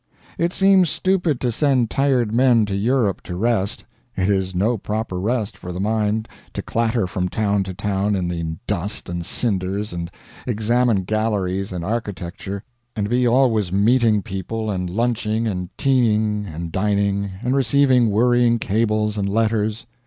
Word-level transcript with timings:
It 0.39 0.51
seems 0.51 0.89
stupid 0.89 1.39
to 1.41 1.51
send 1.51 1.91
tired 1.91 2.31
men 2.33 2.65
to 2.65 2.73
Europe 2.73 3.21
to 3.21 3.35
rest. 3.35 3.83
It 4.17 4.29
is 4.31 4.55
no 4.55 4.75
proper 4.75 5.19
rest 5.19 5.55
for 5.55 5.71
the 5.71 5.79
mind 5.79 6.27
to 6.53 6.63
clatter 6.63 7.05
from 7.05 7.29
town 7.29 7.61
to 7.65 7.75
town 7.75 8.15
in 8.15 8.27
the 8.27 8.57
dust 8.65 9.09
and 9.09 9.23
cinders, 9.23 9.93
and 9.93 10.09
examine 10.47 11.03
galleries 11.03 11.71
and 11.71 11.85
architecture, 11.85 12.63
and 12.95 13.09
be 13.11 13.27
always 13.27 13.71
meeting 13.71 14.23
people 14.23 14.71
and 14.71 14.89
lunching 14.89 15.45
and 15.45 15.69
teaing 15.77 16.47
and 16.47 16.71
dining, 16.71 17.33
and 17.43 17.55
receiving 17.55 18.09
worrying 18.09 18.57
cables 18.57 19.19
and 19.19 19.29
letters. 19.29 19.85